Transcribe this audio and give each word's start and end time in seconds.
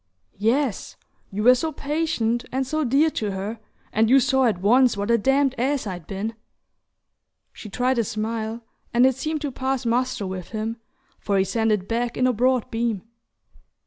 "Yes: 0.39 0.95
you 1.29 1.43
were 1.43 1.53
so 1.53 1.71
patient, 1.71 2.43
and 2.51 2.65
so 2.65 2.83
dear 2.83 3.11
to 3.11 3.33
her; 3.33 3.59
and 3.93 4.09
you 4.09 4.19
saw 4.19 4.45
at 4.45 4.59
once 4.59 4.97
what 4.97 5.11
a 5.11 5.17
damned 5.19 5.53
ass 5.59 5.85
I'd 5.85 6.07
been!" 6.07 6.33
She 7.53 7.69
tried 7.69 7.99
a 7.99 8.03
smile, 8.03 8.63
and 8.95 9.05
it 9.05 9.13
seemed 9.13 9.41
to 9.41 9.51
pass 9.51 9.85
muster 9.85 10.25
with 10.25 10.47
him, 10.49 10.77
for 11.19 11.37
he 11.37 11.43
sent 11.43 11.71
it 11.71 11.87
back 11.87 12.17
in 12.17 12.25
a 12.25 12.33
broad 12.33 12.71
beam. 12.71 13.03